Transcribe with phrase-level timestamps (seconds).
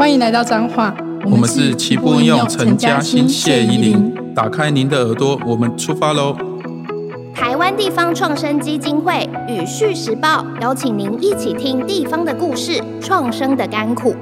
[0.00, 0.94] 欢迎来到彰化，
[1.26, 6.34] 我们是齐步应用陈嘉欣谢依霖，打开您的耳朵，我们出发喽！
[7.34, 14.14] 台湾地方创生基金会与《续时报》邀请您一起听地方的故事，创生的甘苦。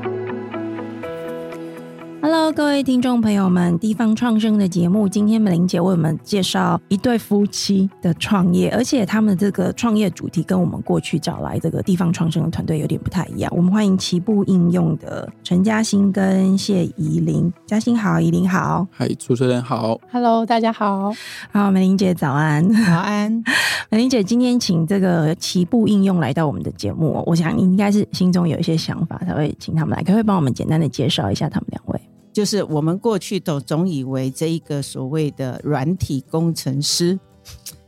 [2.58, 13.52] 各位听众朋友们，地方创生的节目，今天美玲姐为我们介绍一对夫妻的创业，而且他们这个创业主题跟我们过去找来这个地方创生的团队有点不太一样。
[13.54, 21.12] 我们欢迎奇步应用的陈嘉欣跟谢宜霖，嘉欣好，宜霖好，嗨，主持人好，Hello，大家好，
[21.52, 23.40] 好，美玲姐早安，早安，
[23.88, 32.00] 美玲姐今天请这个奇步应用来到我们的节目，我想你应该是心中有一些想法才会请他们来，可不可以帮我们简单的介绍一下他们两位？
[32.38, 37.18] 就是我们过去都总以为这一个所谓的软体工程师，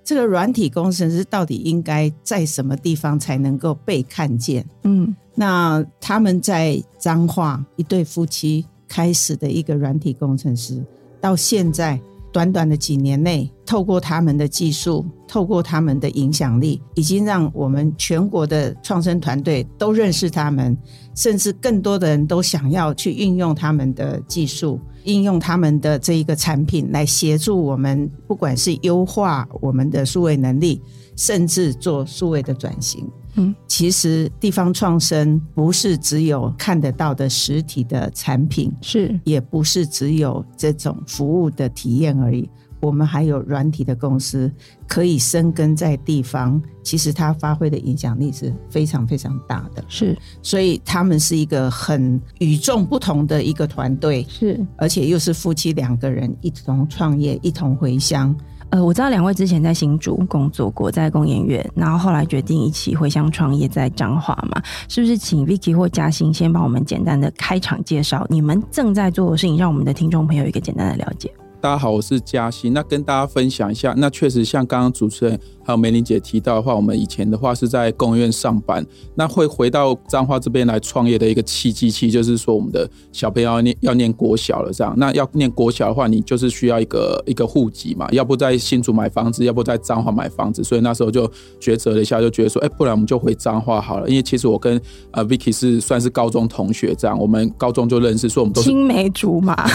[0.03, 4.67] 这个软体工程师到底应该在什么地方才能够被看见？
[4.83, 10.85] 嗯，那他们在彰化一对夫妻开始的一个软体工程师，
[11.21, 12.01] 到现在。
[12.33, 20.77] 短短的几年内，透过他们的技术，透过他们的影响力，已经让我们全国的创生团队都认识他们，
[21.15, 30.81] 甚至更多的人都想要去运用他们的技术，应用他们的这一个产品来协助我们，不管是优化我们的数位能力，
[31.17, 33.09] 甚至做数位的转型。
[33.35, 42.49] 嗯，其实地方创生不是只有看得到的实体的产品，是也不是只有这种服务的体验而已。
[42.83, 44.51] 我们还有软体的公司
[44.87, 49.85] 可以生根在地方，其实它发挥的影响力是非常非常大的。
[49.87, 58.35] 是，所以他们是一个很与众不同的一个团队，是，而且又是夫妻两个人一同创业，一同回乡。
[58.71, 65.19] 呃，我知道两位之前在新竹工作过，在工研院，然后后来决定一起回乡创业，在彰化嘛，是不是？
[65.19, 71.31] 请 Vicky 或嘉欣先帮我们简单的开场介绍你们正在做的事情，让我们的听众朋友一个简单的了解。
[71.61, 72.72] 大家好，我是嘉欣。
[72.72, 78.84] 那跟大家分享一下，那确实像刚刚主持人还有梅玲姐提到的话，我们以前的话是在工研院上班，
[79.15, 84.95] 那会回到彰化这边来创业的一个契机，其实就是说我们的小朋友要念要念国小了，这样。
[84.97, 91.31] 那要念国小的话，你就是需要一个一个户籍嘛，要不在新竹买房子，要不在彰化买房子，所以那时候就
[91.61, 94.09] 抉择了一下，就觉得说，哎、欸，不然我们就回彰化好了。
[94.09, 94.81] 因为其实我跟
[95.11, 99.69] 呃 Vicky 是算是高中同学，这样，我们高中就认识，说我们都是青梅竹马。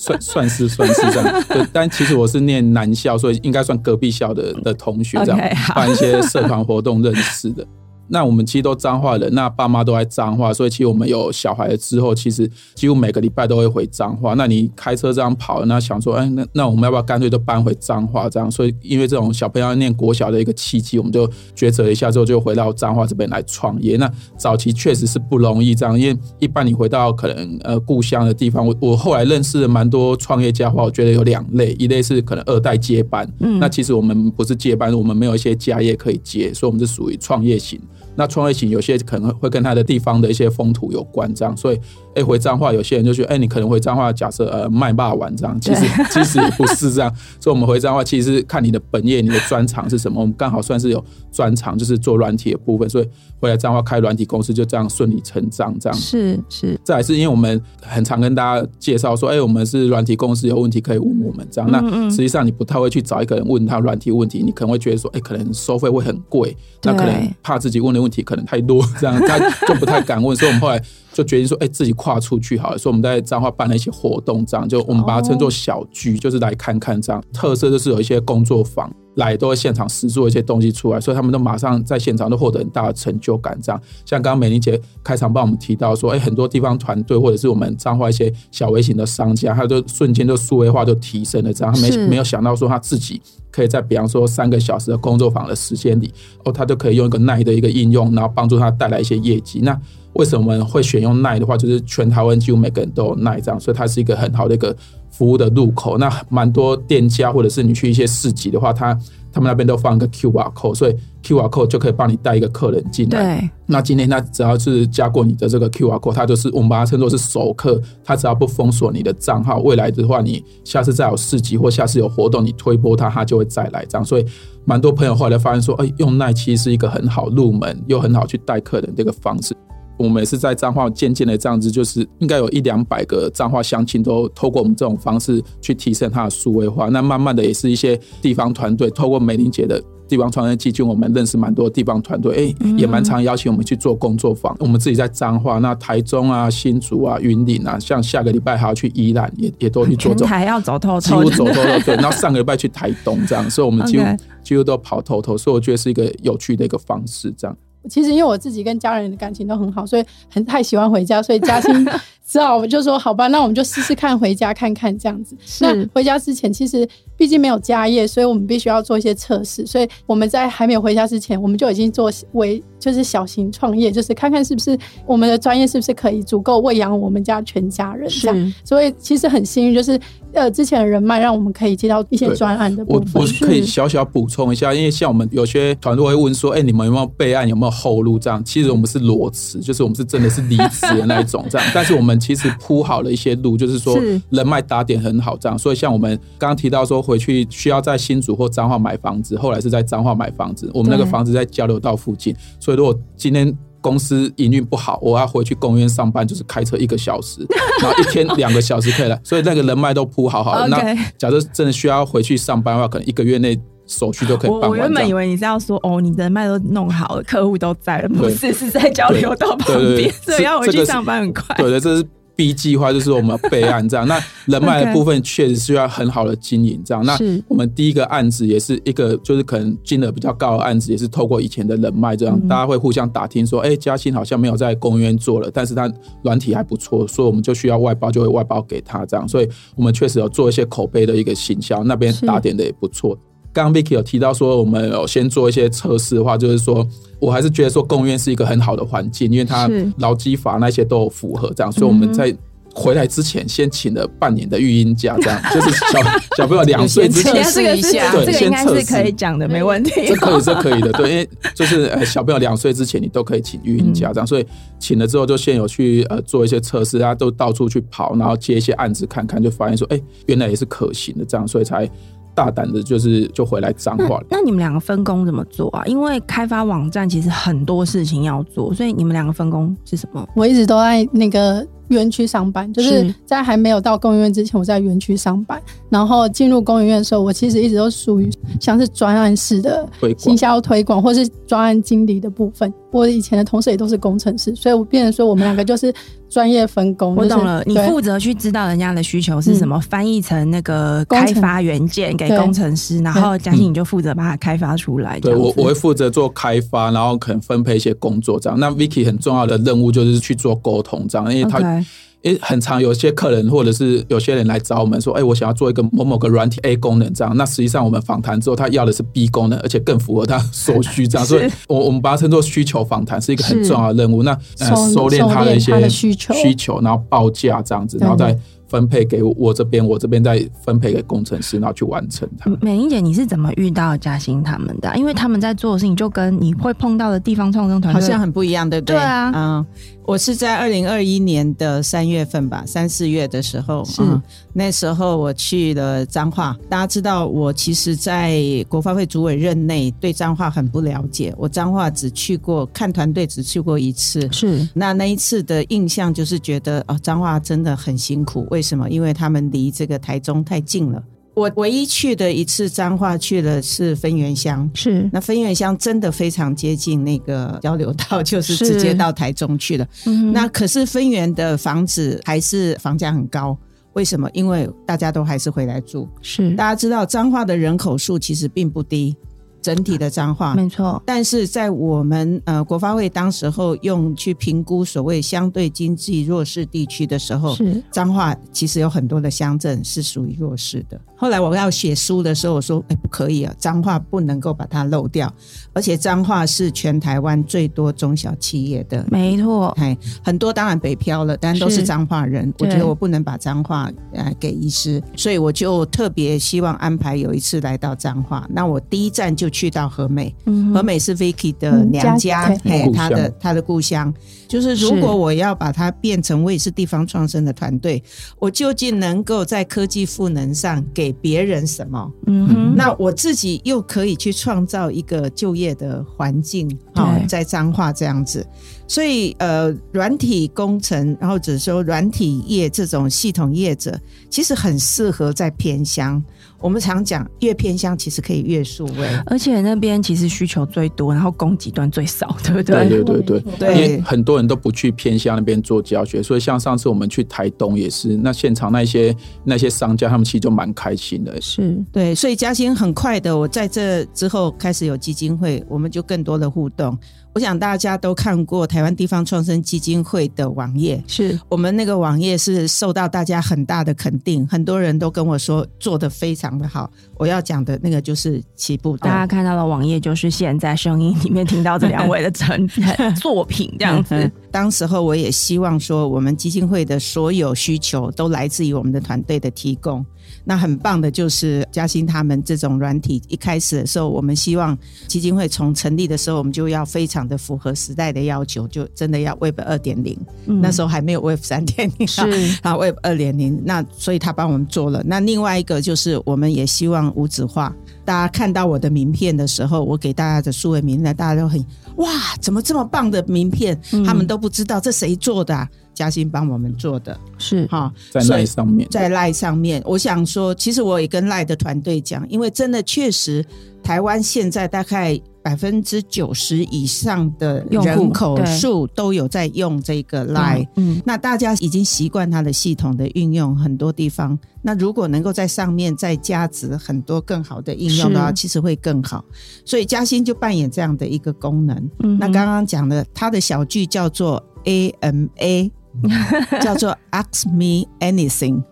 [0.00, 5.38] 算算是算是这样， 对，但其实我是念男校，所以应该算隔壁校的的同学，这样
[5.74, 7.66] 办一些社团活动认识的。
[8.10, 14.34] 那我们其实都彰化人，那爸妈都在彰化，所以其实我们有小孩了之后，其实几乎每个礼拜都会回彰化。
[14.34, 18.50] 那你开车这样跑，那想说，哎，那那我们要不要干脆都搬回彰化这样？
[18.50, 21.26] 所以因为这种小朋友要念国小的一个契机，我们就
[21.56, 23.96] 抉择一下之后，就回到彰化这边来创业。
[23.96, 37.80] 那早期确实是不容易这样，因为一般你回到可能呃故乡的地方，我我后来认识了蛮多创业家的话，我觉得有两类，一类是可能二代接班，嗯，那其实我们不是接班，我们没有一些家业可以接，所以我们是属于创业型。
[38.20, 55.96] 那创业型有些可能会跟他的地方的一些风土有关，这样，所以，哎、欸，回彰化有些人就觉得，哎、欸，你可能回彰化，假设呃卖霸王这样，其实 其实也不是这样，所以我们回彰化其实是看你的本业，你的专长是什么，我们刚好算是有专长，就是做软体的部分，所以回来彰化开软体公司就这样顺理成章，这样。
[55.96, 56.78] 是是。
[56.82, 69.38] 再来是因为我们很常跟大家介绍说，哎、欸，我们是软体公司，有问题可以问我们这样，那实际上你不太会去找一个人问他软体问题，你可能会觉得说，哎、欸，可能收费会很贵，那可能怕自己问的问题可能太多，这样他
[69.68, 70.82] 就不太敢问，所以我们后来。
[71.20, 72.78] 就决定说，哎、欸，自己跨出去好了。
[72.78, 77.22] 所以我们在彰化办了一些活动，这样就我们把它称作小聚，就是来看看这样。
[77.32, 83.58] 特色就是有一些工作坊来，都会现场实做一些东西出来，所以他们都马上在现场都获得很大的成就感。
[83.62, 91.52] 这样，像刚刚美玲姐开场帮我们提到说，哎、欸，很多地方团队或者是我们彰化一些小微型的商家，他就瞬间就数位化就提升了。
[91.52, 93.20] 这样，他没没有想到说他自己
[93.50, 96.12] 可以在比方说三个小时的工作坊的时间里，
[96.44, 99.60] 哦，他就可以用一个 NINE 的一个应用，然后帮助他带来一些业绩。
[99.62, 99.78] 那
[100.14, 104.74] 为什么会选用奈的话，就是全台湾几乎每个人都有 NINE 这样，所以它是一个很好的一个
[105.10, 105.98] 服务的入口。
[105.98, 108.92] 那蛮多店家或者是你去一些市集的话，他
[109.32, 113.38] 他们那边都放一个 QR code，所以 QR code 就可以帮你带一个客人进来。
[113.38, 113.50] 对。
[113.66, 124.04] 那今天他只要是加过你的这个 QR code，他就是我们把它称作是熟客，他只要不封锁你的账号，未来的话你下次再有市集或下次有活动，你推播他，他就会再来这样。
[124.04, 124.26] 所以
[124.64, 129.56] 蛮多朋友后来发现说，哎，用奈其实是一个很好入门又很好去带客人的一个方式。
[130.02, 136.88] 我们也是在彰化渐渐的这样子，就是应该有一两百个彰化乡亲都透过我们这种方式去提升它的数位化。
[136.88, 144.56] 那慢慢的也是一些地方团队透过美玲姐的地方创生基金，我们认识蛮多地方团队，哎、欸，也蛮常邀请我们去做工作坊。
[144.58, 151.78] 我们自己在彰化、那台中啊、新竹啊、云林啊，像下个礼拜还要去宜兰，也也都去做走，还要走透透，几乎走透透。
[151.84, 154.04] 对， 然后上个礼拜去台东，这样，所以我们几乎
[154.42, 157.54] 几乎都跑透透，所以我觉得是一个有趣的一个方式，这样。
[157.88, 161.72] 其实因为我自己跟家人的感情都很好，所以很太喜欢回家，所以嘉兴
[162.30, 165.36] 只好我就说好吧，那我们就试试看回家看看这样子。
[165.60, 169.66] 那回家之前，其实毕竟没有家业，所以我们必须要做一些测试。
[169.66, 178.54] 所以我们在还没有回家之前，我们就已经做为就是小型创业，就是看看是不是我们的专业是不是可以足够喂养我们家全家人这样。
[178.64, 179.98] 所以其实很幸运，就是。
[180.32, 183.14] 呃，之前的人脉让我们可以接到一些专案的部分。
[183.14, 188.16] 我我可以小小补充一下，因为像我们有些团队会问说，哎、欸，你们有没有备案，有没有后路？
[188.16, 191.66] 这样，其实我们是裸辞，就是我们是真的是离职的那一种这样。
[191.74, 195.58] 但是我们其实铺好了一些路，就是说人脉打点很好这样。
[195.58, 200.70] 所以像我们刚刚提到说，回去需要在新竹或彰化买房子，后来是在彰化买房子。
[200.74, 203.56] 我们那个房子在交流道附近，所以如果今天。
[203.82, 207.40] 公司营运不好，我要回去公园上班，就是开车一个小时，
[207.80, 213.58] 然后一天 两个小时可以来，所以那个人脉都铺好好.那假设真的需要回去上班的话，可能一个月内
[213.90, 214.70] 手续都可以办完。
[214.70, 221.54] 我原本以为你是要说哦，你人脉都弄好了， 客户都在了，不是是在交流道旁边，所以要回去上班很快。
[221.56, 222.06] 对对，这是。
[222.36, 227.04] B 计划就是我们备案这样， 那人脉的部分确实需要很好的经营这样。
[227.04, 227.14] 那
[227.46, 235.92] 我们第一个案子也是一个，就是可能金额比较高的案子，也是透过以前的人脉这样，大家会互相打听说，哎，嘉兴好像没有在公园做了，但是他
[236.22, 239.28] 软体还不错，所以我们就需要外包，就会外包给他这样。
[239.28, 243.18] 所以我们确实有做一些口碑的一个行销，那边打点的也不错。
[243.52, 246.86] 刚刚 Vicky 有提到说，我们有先做一些测试的话，就是说
[247.18, 249.68] 我还是觉得说，工研院是一个很好的环境，因为它
[249.98, 252.34] 劳基法那些都有符合这样，所以我们在
[252.72, 256.00] 回来之前先请了半年的育婴假，这样 就是小
[256.36, 258.86] 小朋友两岁之前测试一下，对，先测试。
[258.94, 264.46] 可以讲的，没问题，这可以这可以的，对，因为就是呃小朋友两岁之前你都可以请育婴假，这样，所以
[264.78, 271.90] 请了之后就先有去呃做一些测试，大家都到处去跑，然后接一些案子看看，就发现说，哎，原来也是可行的，这样，所以才。
[272.34, 274.26] 大胆的，就是就回来彰化了。
[274.30, 275.84] 那你们两个分工怎么做啊？
[275.86, 280.26] 因为开发网站其实很多事情要做，所以你们两个分工是什么？
[280.34, 281.66] 我一直都在那个。
[281.94, 285.60] 园区上班，就是在还没有到公研院之前，我在园区上班。
[285.88, 292.72] 然后进入公研院的时候，我其实一直都属于像是专案式的行销推广，或是专案经理的部分。
[292.92, 295.92] 我以前的同事也都是工程师，所以我变成说我们两个就是
[296.28, 297.14] 专业分工。
[297.14, 305.20] 我懂了，你负责去知道人家的需求是什么，翻译成那个开发元件给工程师，然后嘉欣你就负责把它开发出来。
[305.20, 308.58] 对，我我会负责做开发，然后可能分配一些工作这样。
[308.58, 311.79] 那 Vicky 很重要的任务就是去做沟通这样，因为他。
[312.22, 317.34] 诶，很常有些客人或者是有些人来找我们说，哎，我想要做一个某某个软体 A 功能这样。
[317.36, 321.26] 那实际上我们访谈之后，他要的是 B 功能，而且更符合他 所需这样。
[321.26, 324.22] 所以，我我们把它称作需求访谈，是一个很重要的任务。
[324.22, 328.38] 那呃，收敛他的一些需求，需求，然后报价这样子，然后再。
[328.70, 332.48] 分配给我这边，我这边再分配给工程师，然后去完成它。
[332.62, 334.94] 美玲姐，你是怎么遇到嘉兴他们的啊？
[334.94, 338.94] 因为他们在做的事情就跟你会碰到的地方创生团队好像很不一样，对不对？
[338.94, 339.66] 对啊，嗯，
[340.06, 346.56] 我是在二零二一年的三月份吧，三四月的时候，是、嗯、那时候我去了彰化。
[346.68, 351.34] 大家知道，我其实，在国发会主委任内，对彰化很不了解。
[351.36, 354.30] 我彰化只去过看团队，只去过一次。
[354.30, 358.46] 是那那一次的印象就是觉得，哦，彰化真的很辛苦。
[358.50, 358.90] 为为什么？
[358.90, 361.02] 因为他们离这个台中太近了。
[361.32, 369.88] 我唯一去的一次彰化去的是分园乡，是那分园乡真的非常接近那个交流道，就是直接到台中去了。
[370.34, 373.56] 那可是分园的房子还是房价很高，
[373.94, 374.28] 为什么？
[374.34, 376.06] 因为大家都还是回来住。
[376.20, 379.16] 是大家知道彰化的人口数其实并不低。
[379.62, 387.82] 整体的脏话没错，但是在我们呃国发会当时候用去评估所谓相对经济弱势地区的时候，是。
[387.90, 391.00] 脏话其实有很多的乡镇是属于弱势的。
[391.20, 395.30] 后来我要写书的时候，我说哎不可以啊，彰化不能够把它漏掉，
[395.74, 409.50] 而且彰化是全台湾最多中小企业的，没错，哎很多当然北漂了，但都是彰化人，我觉得我不能把彰化呃给遗失，所以我就特别希望安排有一次来到彰化，那我第一站就。
[409.50, 410.32] 去到和美，
[410.72, 414.14] 和美是 Vicky 的娘家，嘿，他的他的故乡。
[414.48, 418.02] 就是如果我要把它变成我也是地方创生的团队，
[418.38, 422.12] 我究竟能够在科技赋能上给别人什么？
[422.26, 428.46] 嗯哼，那我自己又可以去创造一个就业的环境，好，在彰化这样子。
[428.86, 433.98] 所以呃，软体工程，然后只是说软体业这种系统业者，
[434.28, 436.22] 其实很适合在偏乡。
[436.60, 442.88] 我们常讲，越偏乡其实可以越数位，而且那边其实需求最多，然后供给端最少，对不对？
[442.88, 449.14] 对对对对，因为很多人都不去偏乡那边做教学，所以像上次我们去台东也是，那现场那些
[449.44, 451.40] 那些商家他们其实就蛮开心的。
[451.40, 456.96] 是对，所以嘉兴很快的，我在这之后开始有基金会，我们就更多的互动。
[457.32, 466.90] 我想大家都看过台湾地方创生基金会的网页，是我们那个网页是受到大家很大的肯定，很多人都跟我说做的非常的好。
[467.16, 472.68] 我要讲的那个就是起步道，大家看到的网页就是现在声音里面听到这两位的成
[473.20, 474.30] 作品这样子。
[474.50, 480.04] 当时候我也希望说，我们基金会的所有需求都来自于我们的团队的提供。
[480.44, 492.22] 那很棒的就是嘉兴他们这种软体，一开始的时候，我们希望基金会从成立的时候，我们就要非常的符合时代的要求，就真的要 Web 二点零，那时候还没有 Web 三点零，是
[492.62, 495.02] 啊 Web 二点零，那所以他帮我们做了。
[495.04, 497.74] 那另外一个就是，我们也希望无纸化。
[498.04, 501.64] 大家看到我的名片的时候，我给大家的数位名片，大家都很
[501.96, 502.10] 哇，
[502.40, 503.78] 怎么这么棒的名片？
[503.92, 505.68] 嗯、他们都不知道这谁做的、啊。
[505.92, 513.44] 嘉欣帮我们做的是哈，在赖上面，在赖上面，我想说，其实我也跟赖的团队讲，因为真的确实，
[513.82, 529.24] 台湾现在大概百分之九十以上的人口数都有在用这个 Line，嗯，那大家已经习惯它的系统的运用，很多地方，那如果能够在上面再加值很多更好的应用的话，其实会更好。
[529.64, 531.90] 所以嘉兴就扮演这样的一个功能。
[532.02, 535.70] 嗯，那刚刚讲的，它的小句叫做 AMA。
[536.62, 538.62] 叫做 Ask Me Anything，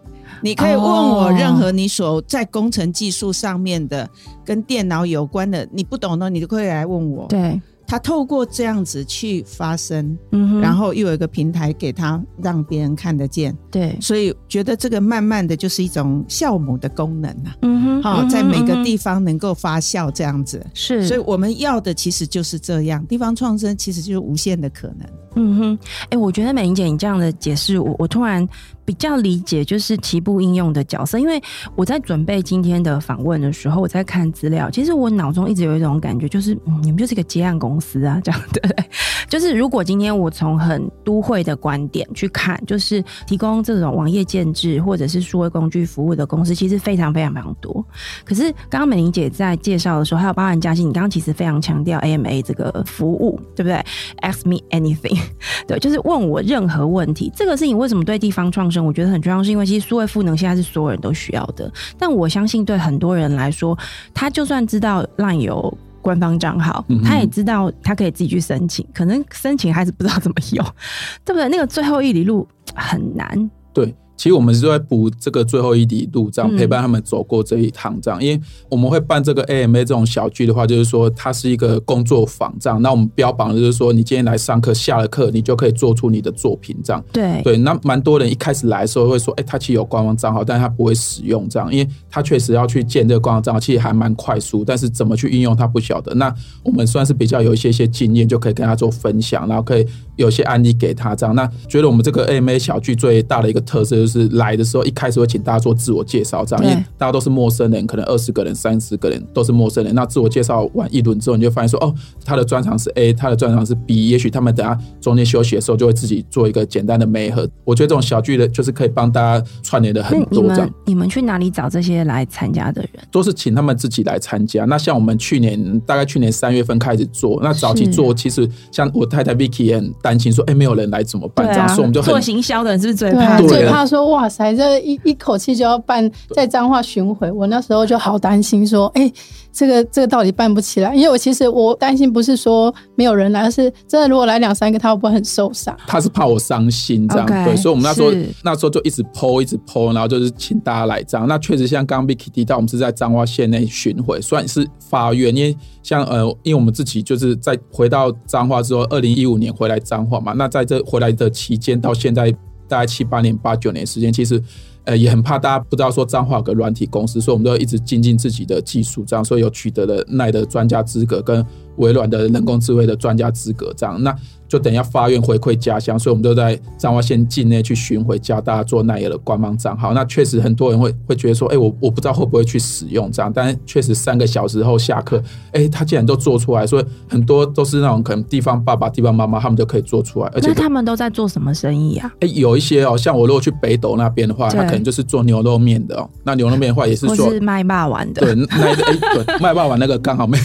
[0.43, 4.09] 你可以问我任何你所在工程技术上面的
[4.45, 7.27] 跟电脑有关的，你不懂的，你都可以来问我。
[7.29, 7.61] 对。
[7.91, 25.79] 他透过这样子去发声，嗯哼，然后又有一个平台给他让别人看得见，对，所以觉得这个慢慢的就是一种酵母的功能啊，嗯哼，好，在每个地方能够发酵这样子，是，所以我们要的其实就是这样，地方创生其实就是无限的可能，嗯哼，
[26.11, 28.47] 哎、我觉得美玲姐你这样的解释，我我突然。
[28.89, 31.39] 比较理解就是起步应用的角色，因为
[31.77, 38.85] 我在准备今天的访问的时候，我在看资料，其实我脑中一直有一种感觉，就是，你们就是一个接案公司啊，这样对不对？
[39.29, 47.85] 就是如果今天我从很都会的观点去看，就是提供这种网页建制或者是数位工具服务的公司，其实非常非常非常多。
[48.25, 53.85] 可是刚刚美玲姐在介绍的时候，还有包含嘉兴，你刚刚其实非常强调 AMA 这个服务，对不对
[54.23, 55.21] ？Ask me anything，
[55.67, 57.33] 对，就是问我任何问题。
[57.35, 59.43] 这个事情为什么对地方创生我觉得很重要？
[59.43, 63.77] 是因为其实数位赋能现在是所有人都需要的，但我相信对很多人来说，
[64.13, 70.65] 他就算知道 LINE 有官方账号，他也知道他可以自己去申请，可能申请还是不知道怎么用，
[71.25, 71.49] 对不对？
[71.49, 73.51] 那个最后一里路很难。
[73.73, 73.95] 对。
[74.19, 78.23] 其实我们是在补这个最后一里路，这样陪伴他们走过这一趟，这样。
[78.23, 82.83] 因为我们会办这个 AMA 这种小聚的话，就是说它是一个工作坊，这样。
[82.83, 87.03] 那我们标榜的就是说，你今天来上课，下了课你就可以做出你的作品，这样。
[87.13, 87.57] 对对。
[87.59, 96.13] 那蛮多人一开始来的时候会说，哎，他其实有官方账号，但是他不会使用，这样，因为他确实要去建这个官方账号，其实还蛮快速，但是怎么去运用他不晓得。
[96.17, 96.35] 那
[96.65, 101.35] 我们算是比较有一些些经验，就可以跟他做分享，然后可以有些案例给他，这样。
[101.37, 104.85] 那觉得我们这个 AMA 小聚最大的一个特色就是来的时候。
[104.89, 109.95] 一开始会请大家做自我介绍，这样，因为大家都是陌生人，可能二十个人、三十个人都是陌生人。
[109.95, 114.09] 那自我介绍完一轮之后，你就发现说，哦，他的专长是 A，他的专长是 B。
[114.09, 117.47] 也许他们等下中间休息的时候，就会自己做一个简单的媒合。
[117.65, 120.49] 我觉得这种小剧的，就是可以帮大家串联的很多。
[120.49, 122.91] 这样，你们去哪里找这些来参加的人？
[123.11, 124.65] 都是请他们自己来参加。
[124.65, 131.47] 那像我们去年，大概去年三月份开始做，那早期做，其实像我太太 Vicky 也很担心说，哎，没有人来怎么办？
[131.49, 133.41] 这样，所以我们就很做行销的人是不是最怕？
[133.43, 134.79] 最怕说，哇塞，这。
[134.79, 139.13] 一一口气就要办在彰化巡回，我那时候就好担心，说，哎、欸，
[139.53, 140.95] 这个这个到底办不起来？
[140.95, 145.77] 因为我其实我担心不是说没有人来，而是真的如果来两三个，他会不会很受伤？
[145.87, 148.11] 他是怕我伤心这样，okay, 对，所以我们那时候
[148.43, 151.27] 那时候就一直 po 一直 po，然后就是请大家来这样。
[151.27, 162.33] 那确实像刚刚 Vicky 提到，我们是在彰化县内巡回，算是发愿，因为像呃，因为我们自己就是在回到彰化之后，二零一五年回来彰化嘛，那在这回来的期间到现在
[162.69, 164.43] 大概七八年、八九年时间，其实。
[164.85, 171.45] 呃，也很怕大家不知道说彰化有个软体公司，所以我们都一直精进自己的技术，这样，所以有取得了耐的专家资格跟
[171.79, 174.15] 微软的人工智慧的专家资格，这样那。
[174.49, 179.93] 就等一下发愿回馈家乡，所以我们就在彰化县境内去巡回教大家做奈尔的官方账号。
[179.93, 190.31] 那确实很多人会会觉得说，哎、欸，我我不知道会不会去使用这样，但确实三个小时后下课，哎、欸，他竟然都做出来，所以很多都是那种可能地方爸爸、地方妈妈他们就可以做出来。
[190.33, 192.11] 而且他们都在做什么生意啊？
[192.21, 196.09] 哎、欸，有一些哦，像我如果去北斗那边的话，他可能就是做牛肉面的哦。
[196.25, 200.39] 那牛肉面的话也是做是卖霸丸的，对，那个哎、欸，对，卖霸丸那个刚好没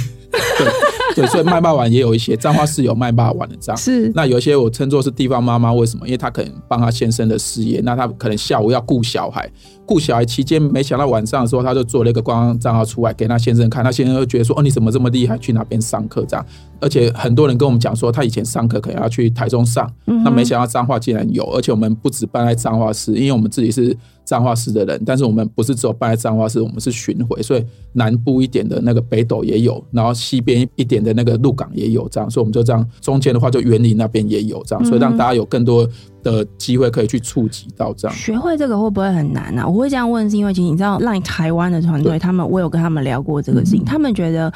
[0.58, 0.68] 对。
[1.16, 3.78] 对，所以卖霸丸也有一些，彰化是有卖霸丸的这样。
[3.78, 6.06] 是，那有一些我称作是地方妈妈，为什么？
[6.08, 9.50] 因为她可能帮她先生的事业，那她可能下午要顾小孩，
[9.86, 16.46] 顾小孩期间，没想到晚上的时候，她就做了一个官方账号出来给她先生看，她先生就觉得说，哦，你怎么这么厉害，去哪边上课这样？
[16.80, 35.88] 而且很多人跟我们讲说，他以前上课可能要去台中上，那没想到彰化竟然有，而且我们不止办在彰化市，因为我们自己是彰化市的人，但是我们不是只有办在彰化市，我们是巡回，所以南部一点的那个北斗也有，然后西边一点的那个鹿港也有这样，所以我们就这样，中间的话就园林那边也有这样，所以让大家有更多
[36.24, 38.18] 的机会可以去触及到这样。
[38.18, 39.68] 学会这个会不会很难啊？
[39.68, 44.52] 我会这样问是因为其实你知道，让台湾的团队他们，我有跟他们聊过这个事情，他们觉得。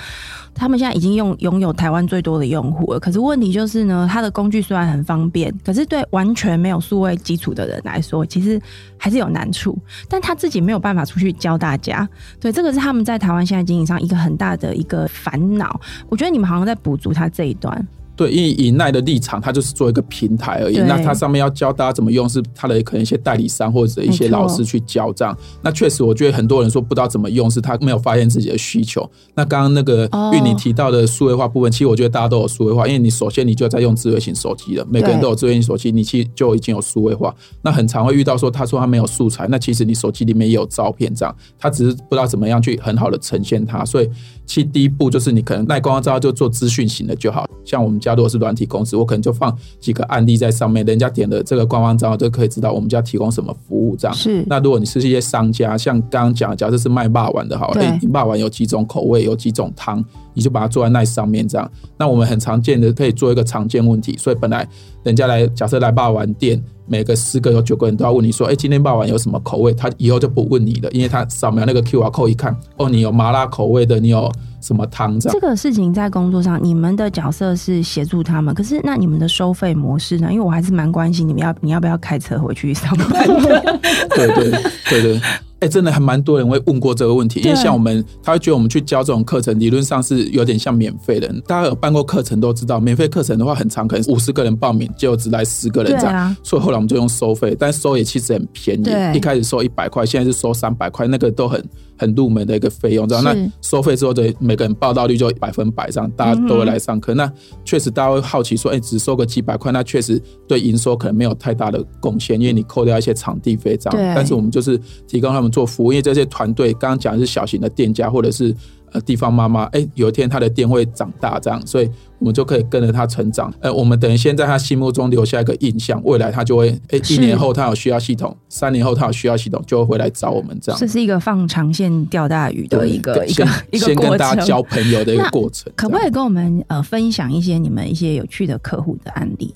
[0.60, 8.60] 他们现在已经用拥有台湾最多的用户了，可是问题就是呢，它的工具虽然很方便，可是对完全没有数位基础的人来说，其实
[8.98, 9.78] 还是有难处。
[10.10, 12.10] 但他自己没有办法出去教大家，
[12.40, 15.80] 对，这个是他们在台湾现在经营上一个很大的一个烦恼。
[16.10, 17.88] 我觉得你们好像在补足他这一段。
[18.18, 20.78] 对，因为以奈的立场，它就是做一个平台而已。
[20.80, 25.38] 那它上面要教大家怎么用，是他的可能一些代理商或者一些老师去教这样。
[25.62, 29.08] 那确实，我觉得很多人说不知道怎么用，是他没有发现自己的需求。
[29.36, 37.32] 那刚刚那个玉你提到的数位化部分，其实我觉得大家都有数位化，因为你首先你就在用智慧型手机了，每个人都有智慧型手机，你其实就已经有数位化。
[37.62, 44.10] 那很常会遇到说，他说他没有素材，那其实你手机里面也有照片这样，他只是不知道怎么样去很好的呈现它，所以。
[44.48, 54.16] 其实第一步就是你可能奈官方账号就做资讯型的就好，像我们家如果是软体公司，我可能就放几个案例在上面，人家点了这个官方账号就可以知道我们家提供什么服务这样。
[54.16, 54.44] 是。
[54.48, 61.72] 那如果你是一些商家，像刚刚讲，假设是卖霸丸的好，哎，你霸丸有几种口味，有几种汤，你就把它做在那上面这样。
[61.98, 64.68] 那我们很常见的可以做一个常见问题，所以本来
[65.04, 66.62] 人家来假设来霸丸店。
[66.90, 69.74] 每个十个有九个人都要问你说，哎，今天霸王有什么口味？
[69.74, 74.32] 他以后就不问你了，因为他扫描那个 QR code 一看，哦，你有麻辣口味的，你有
[74.68, 75.18] 什么汤？
[75.20, 75.34] 这样。
[75.34, 80.28] 这个事情在工作上，你们的角色是协助他们，可是那你们的收费模式呢？
[80.32, 83.80] 因为我还是蛮关心你们要你要不要开车回去上班的。
[84.10, 84.52] 对对
[84.90, 85.22] 对对。
[85.60, 91.28] 哎、欸，真的还蛮多人会问过这个问题，因为像我们，他会觉得我们去教这种课程，理论上是有点像免费的。
[91.48, 96.14] 大家有办过课程都知道，免费课程的话很长，可能五十个人报名，结果只来十个人这样。
[96.14, 101.64] 啊、所以后来我们就用收费，但收也其实很便宜，一开始收一百块，现在是收三百块，那个都很。
[102.00, 107.12] 很入门的一个费用，这样那收费之后的每个人报到率就百分百，这样大家都会来上课。
[107.16, 107.34] 嗯、那
[107.66, 114.14] 确实大家会好奇说，哎、欸，只收个几百块，那确实对营收可能没有太大的贡献，因为你扣掉一些场地费这样。
[114.16, 118.56] 但是我们就是提供他们做服务，因为这些团队刚刚讲的是小型的店家或者是。
[118.94, 123.54] 呃，地方妈妈，哎、欸，有一天他的店会长大，这样，所以我们就可以跟着他成长。
[123.60, 130.80] 呃，我们等于先在他心目中留下一个印象，未来他就会，哎、欸，一年后他有需要系统，三年后他有需要系统，就会回来找我们这样。
[130.80, 135.70] 这是一个放长线钓大鱼的一个一个 一个先跟大家交朋友的一个过程。
[135.76, 139.54] 可不可以跟我们呃分享一些你们一些有趣的客户的案例？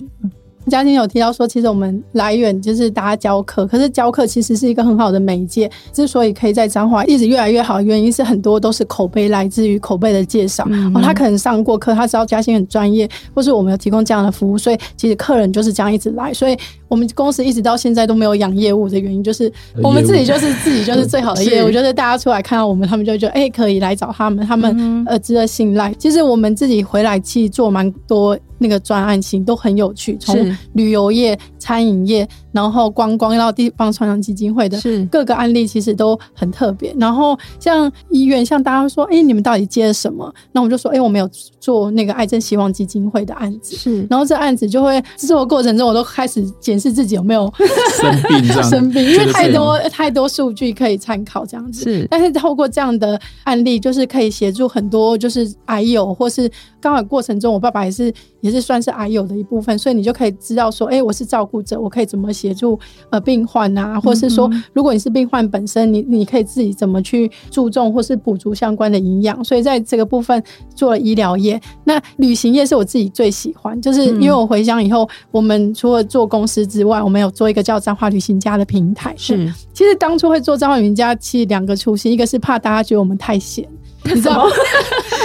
[0.68, 5.70] 嘉欣有提到说，其实我们来源就是大家教课，可是教课其实是一个很好的媒介。
[5.92, 10.64] 之所以可以在彰化一直越来越好，原因是很多都是口碑来自于口碑的介绍。
[10.70, 16.32] 嗯、哦，他可能上过课，他知道嘉欣很专业，或是我们有提供这样的服务，所以其实客人就是这样一直来。
[16.32, 16.56] 所以
[16.92, 19.50] 我们公司一直到现在都没有养业务的原因，就是
[19.82, 25.90] 我们自己就是自己就是 最好的业务，就是大家出来看到我们，他们就觉得哎、欸、可以来找他们，他们呃值得信赖。
[25.94, 28.38] 其实我们自己回来去做蛮多。
[28.58, 36.94] 那个专案型都很有趣，从旅游业、餐饮业，然后观光到地方创生基金会的各个案例，其实都很特别。
[36.96, 40.32] 然后像医院，像大家说，哎、欸，你们到底接了什么？
[40.52, 41.28] 那我们就说，哎、欸，我们有
[41.58, 43.74] 做那个癌症希望基金会的案子。
[43.74, 47.52] 是，然后这案子就会制作过程中，我都开始检视自己有没有
[48.00, 51.82] 生病， 生病，因为太多太多数据可以参考这样子。
[51.84, 58.52] 是，但是透过这样的案例，就是可以协助很多，就是癌友或是刚好过程中，我爸爸也是也。
[58.52, 69.42] 是算是癌友的一部分，所以你就可以知道说，哎、欸，我是照顾者，我可以怎么协助呃病患啊，或是说，如果你是病患本身，你你可以自己怎么去注重或是补足相关的营养。
[69.42, 79.14] 所以在这个部分做了医疗业，那旅行业是我自己最喜欢，就是因为我回乡以后，我们除了做公司之外，我们有做一个叫彰化旅行家的平台。
[79.18, 83.68] 是，其实当初会做彰化旅行家，其实两个初心，一个是怕大家觉得我们太闲。
[84.04, 84.50] 你知道吗？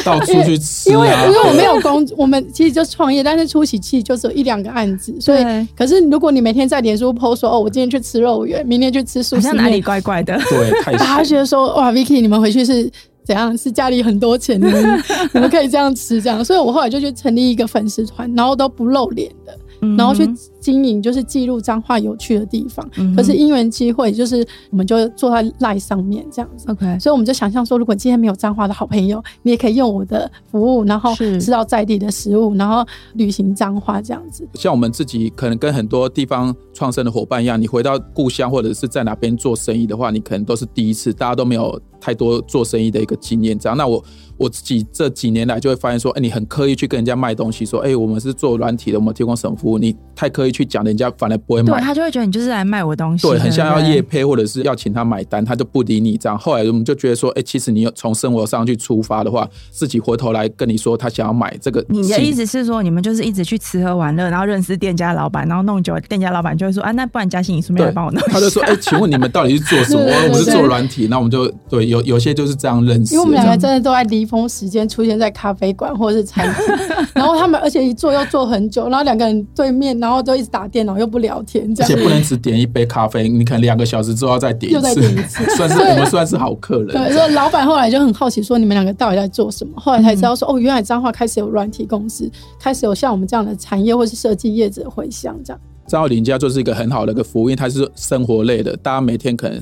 [0.06, 5.44] 到处去吃啊，因为因为我没有 工，我们其实就创业，但是初期其实就只有一两个案子，所以
[5.76, 10.40] 可是如果你每天在脸书 po 说哦，我今天去吃肉圆，明天去吃素食，好像哪里怪怪的。
[10.48, 12.88] 对， 大家觉得说哇，Vicky，你们回去是
[13.26, 13.58] 怎样？
[13.58, 19.58] 是家里很多钱，你们你们可以这样吃这样，所以我后来就去成立一个粉丝团，然后都不露脸的。
[19.98, 20.28] 然后去
[20.60, 22.88] 经营，就是记录彰化有趣的地方。
[22.98, 26.70] 嗯、可是因缘机会，就是我们就坐在赖上面这样子。
[26.70, 34.48] OK，所以我们就想象说，如果今天没有彰化的好朋友，你也可以用我的服务，然后吃到在地的食物，然后旅行彰化这样子。
[34.56, 43.58] 像我们自己可能跟很多地方创生的伙伴一样，你回到故乡或者是在哪边做生意的话，你可能都是第一次，大家都没有太多做生意的一个经验。
[43.58, 44.04] 这样，那我。
[44.40, 49.80] 我自己这几年来就会发现说，哎，你很刻意去跟人家卖东西，说，哎，我们是做软体的，我们提供什么服务？
[49.80, 51.74] 你太刻意去讲，人家反而不会买。
[51.74, 53.28] 对，他就会觉得你就是来卖我东西。
[53.28, 56.38] 对，很像要业配或者是要请他买单，他就不理你这样。
[56.38, 61.84] 后来我们就觉得说，哎，其实你从生活上去出发的话，自己回头来跟你说他想要买这个。
[61.90, 68.22] 你的意思是说，你们就是一直去吃喝玩乐，然后认识店家老板，然后弄久了，店家老板就会说，啊，那不然嘉欣你顺便来帮我弄。
[68.28, 70.04] 他就说，哎，请问你们到底是做什么？
[70.30, 73.14] 我们是做软体，那我们就对有有些就是这样认识。
[73.14, 75.18] 因为我们两个真的都在离峰时间出现。
[75.18, 76.76] 在咖啡馆或者是餐厅，
[77.16, 81.92] 然后他们而且一坐要坐很久，然后两个人对面，然后都一直打电脑又不聊天，这样。
[81.92, 86.90] 而且不能只点一杯咖啡，你可能两个小时之后再点一次，又再点一次， 算是我们算是好客人。
[86.90, 89.74] 对，所以老板后来就很好奇，说你们两个到底在做什么？
[89.76, 95.60] 后来才知道说，哦，原来彰化开始有软体公司，开始有像我们这样的产业或是设计业者回乡这样。
[95.88, 99.60] 彰化旅行家就是一个很好的一个服务，因为它是生活类的，大家每天可能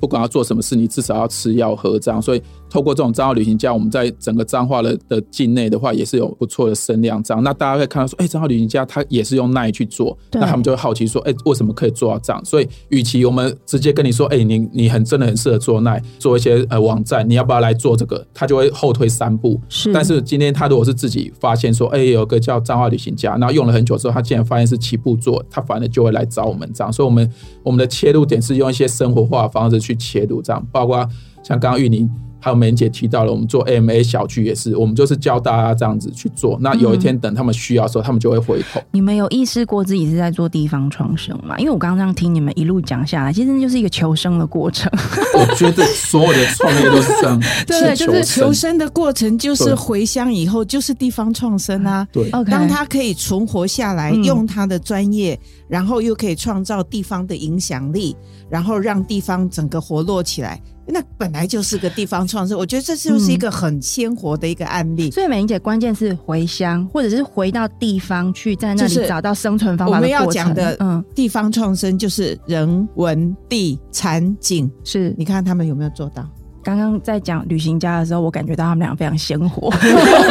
[0.00, 2.42] 不管要做什么事，你至少要吃药喝这样，所以。
[2.70, 7.22] 透过这种彰化旅行家，我们在整个彰化的的境内的话，也是有不错的声量。
[7.22, 12.44] 这样，那大家会看到说，哎、欸，彰化旅行家他也是用奈去做，那他们就会好奇说，哎、欸，为什么可以做到这样？
[12.44, 18.22] 所以，与其我们直接跟你说，哎、欸，你你很真的很适合做奈，做一些呃网站，你要不要来做这个？
[18.34, 19.58] 他就会后退三步。
[19.70, 19.90] 是。
[19.90, 26.92] 但是今天他如果是自己发现说，哎、欸，有个叫彰化旅行家，然后用了很久之后，他竟然发现是起步做，他反而就会来找我们这样。
[26.92, 31.08] 所以，我们我们的切入点是用一些生活化的方式去切入这样，包括
[31.42, 32.08] 像刚刚玉宁。
[32.40, 36.56] 还有梅姐提到了，我们做 AMA 小区也是，我们就是教大家这样子去做。
[36.60, 38.80] 那有一天等他们需要的时候，嗯、他们就会回头。
[38.92, 41.58] 你们有意识过自己是在做地方创生吗？
[41.58, 44.90] 因为我刚刚这样听你们一路讲下来，其实就是一个求生的过程。
[45.34, 52.06] 我觉得所有的创业都是这样，对，就是求生的过程，就是回乡以后就是地方创生啊。
[52.12, 58.16] 对，当他可以存活下来，用他的专业，然后又可以创造地方的影响力，
[58.48, 60.60] 然后让地方整个活络起来。
[60.90, 65.08] 那本来就是个地方创生，我觉得这就是一个很鲜活的一个案例。
[65.08, 69.94] 嗯、所以美玲姐关键是回乡，或者是回到地方去，在那里找到生存方法。
[69.94, 76.28] 我们要讲的，嗯，地方创生就是人文地产景，是你看他们有没有做到？
[76.68, 79.72] 刚刚在讲旅行家的时候，我感觉到他们俩非常鲜活，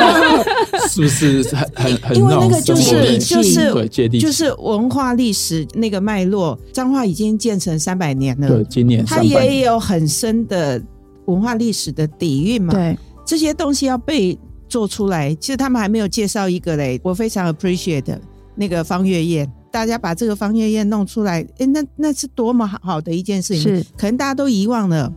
[0.87, 2.15] 是不是很很很？
[2.15, 6.55] 因为那个就是就是对接地就是文化历史那个脉络。
[6.71, 10.79] 彰化已经建成三百年了，对，今年它也有很深的
[11.25, 12.71] 文化历史的底蕴嘛。
[12.71, 12.95] 对，
[13.25, 14.37] 这些东西要被
[14.69, 15.33] 做出来。
[15.33, 18.15] 其实他们还没有介绍一个嘞，我非常 appreciate
[18.53, 25.11] 那个方月宴，大家把这个方月宴弄出来，哎，那那是多么好的一件事情，是可能大家都遗忘了。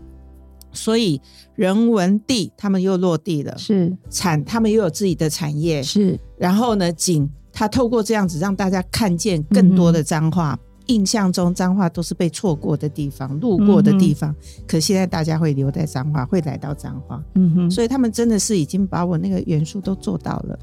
[0.73, 1.21] 所以
[1.55, 3.97] 人文地他们又落地了，是。
[4.09, 6.19] 产他们又有自己的产业，是。
[6.39, 10.59] 然后呢景他透过这样子让大家看见更多的脏话。
[10.61, 14.31] 嗯印象中彰化都是被错过的地方，路过的地方。
[14.31, 17.23] 嗯、可现在大家会留在彰化，会来到彰化。
[17.37, 20.59] 嗯哼，所以他们真的是已经把我那个元素都做到了。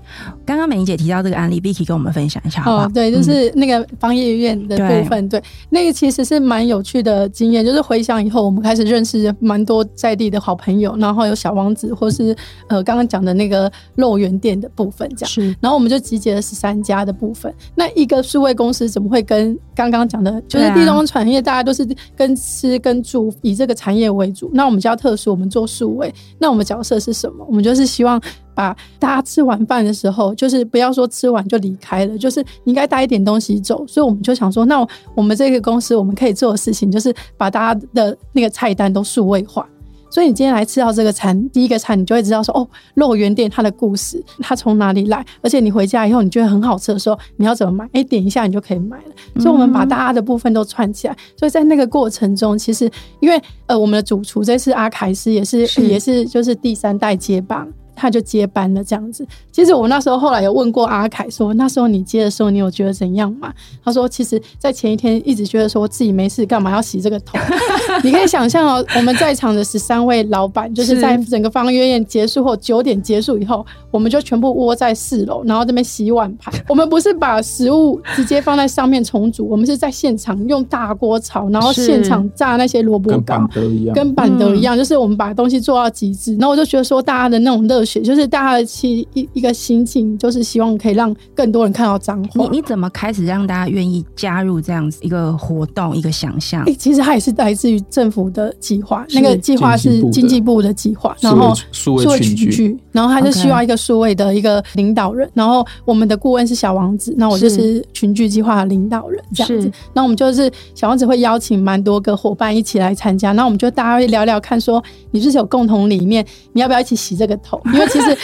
[0.46, 2.86] 刚刚美玲姐提到这个案例，Vicky 跟我们分享一下好不好？
[2.86, 5.30] 哦，对，就是那个芳月宴的部分。
[5.30, 7.66] 对，对，那个其实是蛮有趣的经验。
[7.66, 12.36] 就是回想以后，我们开始认识蛮多在地的好朋友，然后有小王子，或是
[12.68, 15.30] 呃刚刚讲的那个肉圆店的部分，这样。
[15.30, 15.56] 是。
[15.62, 17.54] 然后我们就集结了十三家的部分。
[17.76, 20.17] 那一个数位公司怎么会跟刚刚讲？
[20.24, 24.50] 的就是地中产业，大家都是跟吃跟住以这个产业为主。
[24.54, 26.14] 那我们比较特殊，我们做数位。
[26.40, 27.46] 那我们角色是什么？
[27.48, 28.22] 我们就是希望
[28.54, 33.86] 把大家吃完饭的时候，就是不要说吃完就离开了，就是你应该带一点东西走。
[33.88, 39.68] 所以我们就想说，那我们这个公司我们可以做的事情，就是把大家的那个菜单都数位化。
[40.10, 47.90] 所以你今天来吃到这个餐，第一个餐你就会知道说哦，肉圆店它的故事，它从哪里来，而且你回家以后你觉得很好吃的时候，你要怎么买？
[47.94, 49.42] 哎，点一下你就可以买了。
[49.42, 51.16] 所以我们把大家的部分都串起来。
[51.38, 52.90] 所以在那个过程中，其实
[53.20, 57.68] 因为呃，我们的主厨这次阿凯斯也是，是也是就是第三代接棒。
[57.98, 59.26] 他就接班了这样子。
[59.52, 63.52] 其实我那时候后来有问过阿凯说，那时候你接的时候，你有觉得怎样吗？
[63.84, 67.38] 他说，其实，在前一天一直觉得说自己没事，干嘛要洗这个头？
[68.04, 76.54] 你可以想象哦，我们在场的十三位老板，就是在整个方约宴结束后九点结束以后，我们就全部窝在四楼，然后这边洗碗盘。
[76.70, 83.48] 我们不是把食物直接放在上面重组，我们是在现场用大锅炒，然后现场炸那些萝卜糕，
[83.94, 86.34] 跟板德一样，就是我们把东西做到极致。
[86.36, 92.44] 然后我就觉得说，大家的那种热血，就是大家的气一一个心情，就是希望可以让更多人看到脏话。
[92.44, 96.64] 你你怎么开始让大家愿意加入这样子一个活动，一个想象？
[96.66, 109.72] 欸，其实它也是来自于政府的计划，那个计划是经济部的计划，然后数位群聚，然后他就需要一个数位的一个领导人，然后我们的顾问是小王子，那我就是群聚计划的领导人这样子。
[109.94, 117.62] 那我们就是小王子会邀请蛮多个伙伴一起来参加，那我们就大家会聊聊看，说你是不是有共同理念，你要不要一起洗这个头？
[117.78, 118.18] 因为其实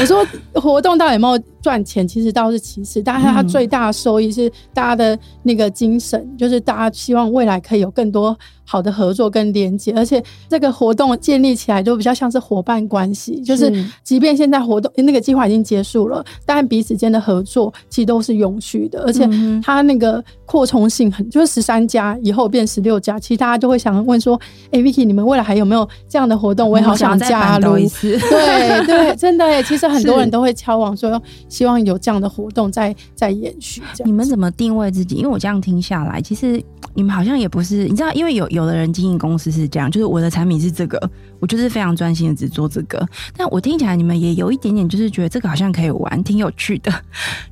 [0.00, 8.36] 我说活动到底有没有赚钱，其实倒是其次，但是它最大的收益是大家的那个精神，就是大家希望未来可以有更多。
[8.66, 13.70] 好的合作跟连接，而且这个活动建立起来就比较像是伙伴关系，就是
[14.02, 19.28] 即便现在活动那个计划已经结束了，但彼此间的合作其实都是永续的，而且
[19.62, 24.34] 它那个扩充性很，就是十三家以后变十六家，其实大家就会想问说，
[24.70, 26.70] 哎、欸、，Vicky，你们未来还有没有这样的活动？
[26.70, 27.76] 我也好想加入。
[27.76, 31.22] 对对，真的， 其实很多人都会敲网说，
[31.54, 33.82] 希望有这样的活动在在延续。
[34.04, 35.16] 你们怎么定位自己？
[35.16, 36.62] 因为我这样听下来，其实
[36.94, 38.48] 你们好像也不是，你知道，因为有。
[38.54, 41.10] 有的人经营公司是这样，就是我的产品是这个，
[41.44, 43.06] 我就是非常专心的只做这个。
[43.36, 46.90] 但我听起来你们也有一点点，就是觉得这个好像可以玩，挺有趣的，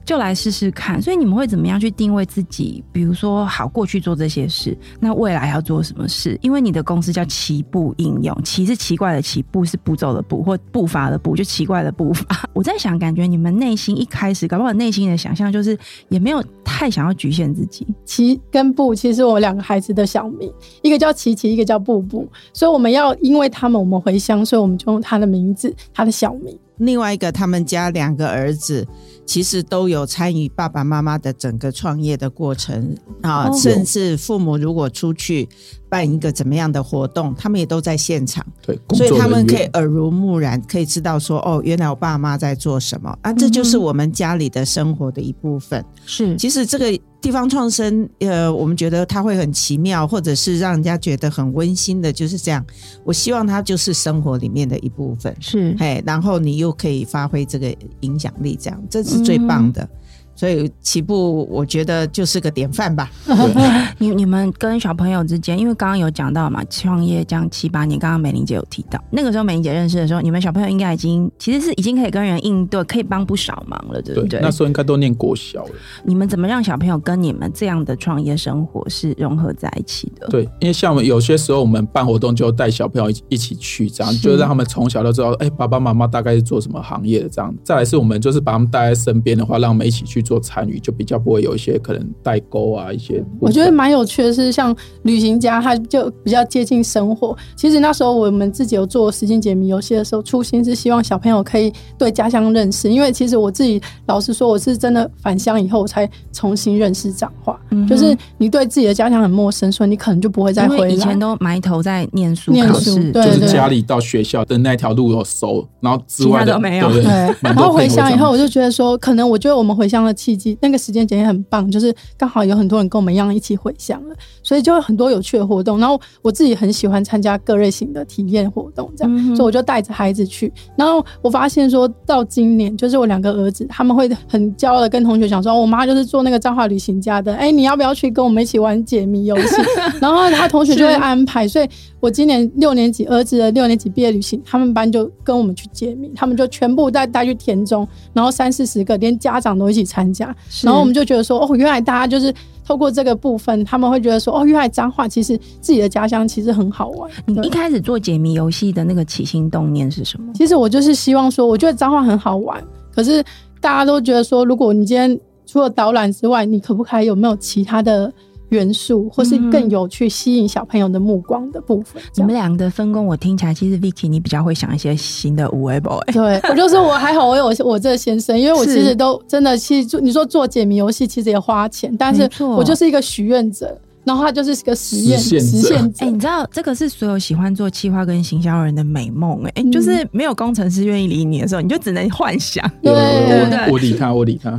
[0.03, 1.01] 就来试试看。
[1.03, 2.83] 所以你们会怎么样去定位自己？
[2.91, 6.39] 比如说，好，过去做这些事，那未来要做什么事？
[6.41, 12.49] 因为你的公司叫奇步应用，奇是奇怪的奇，步是步骤的步或步伐的步，就奇怪的步伐。
[12.55, 15.79] 我在想，感觉你们内心一开始，搞不好内心的想象就是
[16.09, 17.87] 也没有太想要局限自己。
[18.07, 20.51] 奇跟步其实我两个孩子的小名。
[20.81, 26.57] 一个叫琪琪，一个叫布布，所以我们要因为他们，我们回乡，所以我们就用他的名字，他的小名。
[26.77, 28.87] 另外一个，他们家两个儿子
[29.25, 35.49] 其实都有参与爸爸妈妈的整个创业的过程啊，哦、甚至父母如果出去
[35.89, 38.45] 办一个怎么样的活动，他们也都在现场。
[38.61, 45.85] 对，所以他们可以耳濡目染，可以知道说，哦，原来我爸妈在做什么啊，这就是我们家里的生活的一部分。
[46.05, 46.99] 是、嗯，其实这个。
[47.23, 52.67] 地方创生，呃，我们觉得它会很奇妙，或者是让人家觉得很温馨的，就是这样。
[53.05, 59.89] 我希望它就是生活里面的一部分，是，嘿，然后你又可以发挥这个影响力，这样，这是最棒的。
[60.35, 63.11] 所以起步，我觉得就是个典范吧。
[63.99, 74.29] 你你们跟小朋友之间，因为刚刚有讲到嘛，创业这样七八年，刚刚美玲姐有提到，那个时候美玲姐认识的时候，你们小朋友应该已经其实是已经可以跟人应对，可以帮不少忙了，对不对？
[74.29, 75.71] 对，那时候应该都念国小了。
[76.05, 80.27] 你们怎么让小朋友跟你们这样的创业生活是融合在一起的？
[80.29, 87.55] 对，因为像我们有些时候我们办活动就带小朋友一起去，这样就让他们从小都知道，哎、欸，爸爸妈妈大概是做什么行业的这样。
[87.63, 90.22] 再来是我们就是把他们带在身边的话，让我们一起去。
[90.23, 97.37] 做参与就比较不会有一些可能代沟啊，一些我觉得蛮有趣的是，像旅行家他就比较接近生活。
[97.57, 102.91] 其实那时候我们自己有做时间解谜游戏的时候，初心是希望小朋友可以对家乡认识。
[102.91, 107.61] 因为其实我自己老实说，我是真的返乡以后我才重新认识彰化。
[107.71, 110.89] 嗯、就是你对自己的家乡很陌生，所以你可能就不会再回来。
[110.89, 116.91] 以前都埋头在念书、念书，对，就是家里到学校的那条路有熟，然后之外的都没有。
[116.93, 117.03] 对，
[117.41, 120.93] 然后回乡以后，我就觉得说，可能我觉得我们回乡的契机，那个时。
[120.93, 125.79] 时间点也很棒，就是刚好有很多人跟我们一样一起回乡了，所以就有很多有趣的活动。
[125.79, 130.53] 然后我自己很喜欢参加各类型的体验活动，这样，嗯、所以我就带着孩子去。
[130.77, 139.57] 然后我发现说到今年，就是我两个儿子他们会很骄傲的跟同学讲说，我妈就是做那个彰化旅行家的，哎、欸，你要不要去跟我们一起玩解谜游戏？
[139.99, 141.67] 然后他同学就会安排，所以
[142.01, 150.81] 我今年六年级儿子的六年级毕业旅行，他们班就跟我们去解谜，他们就全部带带去田中，然后三四十个，连家长都一起参加，然后。
[150.81, 152.35] 我们就觉得说，哦，原来大家就是
[152.67, 157.11] 透过这个部分，他们会觉得说，哦，原来彰化其实自己的家乡其实很好玩。
[157.27, 160.33] 你一开始做解谜游戏的那个起心动念是什么？
[160.35, 162.61] 其实我就是希望说，我觉得彰化很好玩，
[162.93, 163.23] 可是
[163.61, 168.13] 大家都觉得说，如果你今天除了导览之外，你可不可以有没有其他的？
[168.53, 172.01] 元素，或是更有趣、吸引小朋友的目光的部分。
[172.15, 176.01] 你们两个的分工，我听起来其实 Vicky 你比较会想一些新的五 A boy。
[176.13, 183.77] 对， 我就说我还好，我有我这个先生，因为我其实都真的，去做你说做解谜游戏其实也花钱，但是我就是一个许愿者。
[184.05, 186.05] 然后他就是个实验实现者。
[186.05, 192.69] 哎，你知道这个是所有喜欢做企划跟行销人的美梦哎、欸，就是没有工程师愿意理你的时候，你就只能幻想。
[192.83, 194.57] 对对对，我理他，我理他。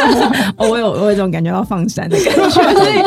[0.56, 2.48] 我有我有一种感觉到放闪的感觉。
[2.72, 3.02] 所以，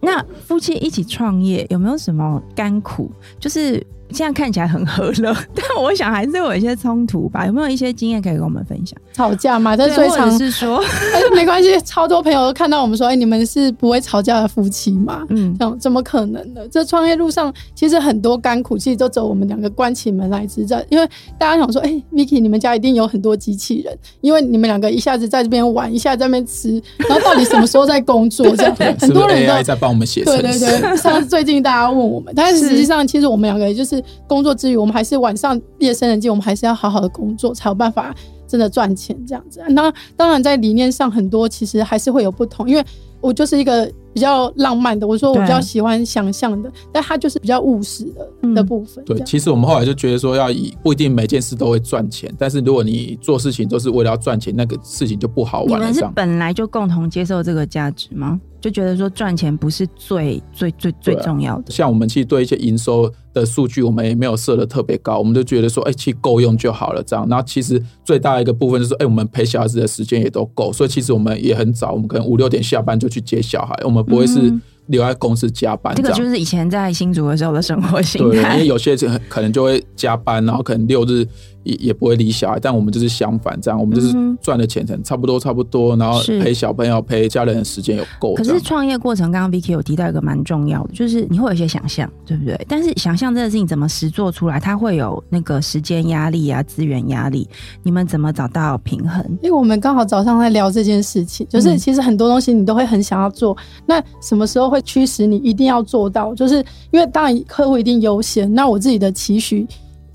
[0.00, 3.10] 那夫妻一起创业有没有什么甘苦？
[3.38, 3.84] 就是。
[4.10, 7.46] 现在看起来很和乐， 但我想还是有一些冲突吧。
[7.46, 8.98] 有没有一些经验可以跟我们分享？
[9.12, 11.76] 吵架嘛，但是最常是说，但是，没关系。
[11.84, 15.24] 超多朋友都看到我们说，哎、欸，你们是不会吵架的夫妻嘛？
[15.30, 16.60] 嗯，这样怎么可能呢？
[16.70, 20.82] 这创业路上其实很多甘苦，其实都走我们两个关起门来支撑。
[20.88, 28.54] 因为大家想说，哎、欸、，Vicky，你们家一定有很多机器人，因为你们两个一下子在这边玩，一下子在那边吃，然后到底什么时候在工作？
[28.56, 30.24] 这样很多人都在帮我们写。
[30.24, 33.74] 对对对，像最近大家问我们，但是实际上其实我们两个也
[34.26, 38.14] 工作之余，我们还是晚上夜深人静，我们还是要好好的工作，才有办法
[38.46, 39.62] 真的赚钱这样子。
[39.70, 42.84] 那当然，在理念上很多其实还是会有不同，因为
[43.20, 49.04] 我就是一个比较浪漫的，我说我比较喜欢想象的，但他就是比较务实的、嗯、的部分。
[49.04, 55.86] 对，其实我们后来就觉得说，要以不一定每件事都会赚钱，但是如果你做事情都是为了要赚钱，那个事情就不好玩了。
[55.86, 58.40] 你们是本来就共同接受这个价值吗？
[58.58, 61.70] 就觉得说赚钱不是最最最最重要的。
[61.70, 67.00] 像我们其实对一些营收的数据，我们也没有设的特别高，我们就觉得说，哎、欸，其实够用就好了。
[67.02, 74.52] 这样，然后其实最大的一个部分就是，哎、欸，我们陪小孩子的时间也都够，所以其实我们也很早，我们可能五六点下班就去接小孩，我们不会是
[74.86, 76.02] 留在公司加班这。
[76.02, 78.42] 这个就是以前在新竹的时候的生活形态。
[78.42, 81.26] 对，因为有些人可能就会加班，然后可能六日。
[81.66, 88.34] 也也不会理小孩，但我们就是相反，这样我们就是赚的钱才差不多差不多，然后陪小朋友陪家人的时间有够。
[88.34, 92.58] 可是创业过程，刚刚 Vicky 有提到一个蛮重要的，就是你会有一些想象，对不对？
[92.68, 97.48] 但是想象这个事情怎么实做出来，它会有那个时间压力啊、资源压力，
[97.82, 99.24] 你们怎么找到平衡？
[99.42, 106.34] 因为我们刚好早上在聊这件事情，就是其实很多东西你都会很想要做，那什么时候会驱使你一定要做到？
[106.34, 106.56] 就是
[106.92, 109.66] 因为当然客户一定优先，那我自己的期许。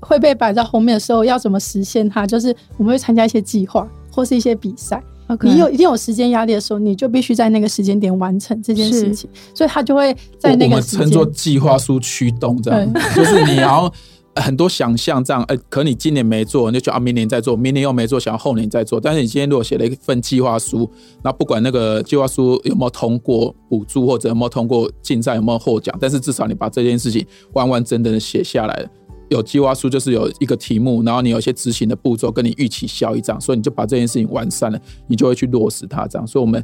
[0.02, 2.26] 会被摆在后面的时候，要怎么实现它？
[2.26, 5.02] 就是我们会参加一些计划或是一些比赛。
[5.28, 5.46] Okay.
[5.46, 9.30] 你有一定有时间压力的时候，你就必须在那个时间点完成这件事情。
[9.54, 13.90] 所以他就会在那个时间我们称作计划书驱动，这样就是你要
[14.34, 19.00] 很多想象，这样哎，可你今年没做，你就觉得啊，明年再做，明年又没做，想要后年再做。
[19.00, 20.90] 但是你今天如果写了一份计划书，
[21.22, 28.88] 那不管那个计划书有没有通过补助或者有没有通过竞赛，有没有获奖，但是至少你把这件事情完完整整的写下来了。
[29.32, 36.26] 有计划书就是有一个题目，然后你有一些执行的步骤，跟你预期效益这样，所以你就把这件事情完善了，你就会去落实它这样。
[36.26, 36.62] 所以我们